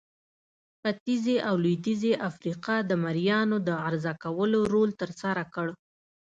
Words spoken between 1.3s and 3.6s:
او لوېدیځې افریقا د مریانو